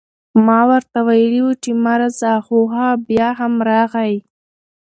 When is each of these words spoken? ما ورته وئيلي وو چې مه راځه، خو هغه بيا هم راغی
ما 0.45 0.59
ورته 0.69 0.97
وئيلي 1.07 1.41
وو 1.43 1.53
چې 1.63 1.71
مه 1.83 1.93
راځه، 2.01 2.31
خو 2.45 2.57
هغه 2.75 3.01
بيا 3.07 3.29
هم 3.39 3.53
راغی 3.69 4.13